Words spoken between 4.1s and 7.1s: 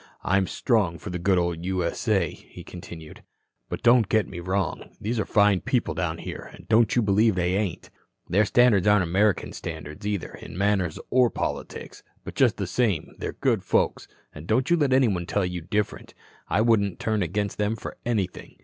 me wrong. These are fine people down here, and don't you